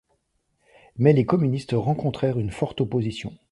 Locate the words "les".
1.13-1.27